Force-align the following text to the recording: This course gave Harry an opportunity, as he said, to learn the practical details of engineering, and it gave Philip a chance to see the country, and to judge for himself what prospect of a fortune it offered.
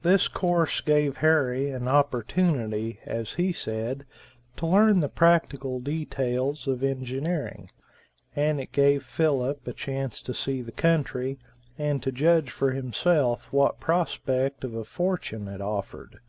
This 0.00 0.28
course 0.28 0.80
gave 0.80 1.18
Harry 1.18 1.68
an 1.70 1.86
opportunity, 1.86 3.00
as 3.04 3.34
he 3.34 3.52
said, 3.52 4.06
to 4.56 4.66
learn 4.66 5.00
the 5.00 5.10
practical 5.10 5.78
details 5.78 6.66
of 6.66 6.82
engineering, 6.82 7.70
and 8.34 8.58
it 8.58 8.72
gave 8.72 9.04
Philip 9.04 9.66
a 9.68 9.74
chance 9.74 10.22
to 10.22 10.32
see 10.32 10.62
the 10.62 10.72
country, 10.72 11.38
and 11.76 12.02
to 12.02 12.10
judge 12.10 12.50
for 12.50 12.70
himself 12.70 13.52
what 13.52 13.78
prospect 13.78 14.64
of 14.64 14.72
a 14.74 14.84
fortune 14.86 15.46
it 15.48 15.60
offered. 15.60 16.20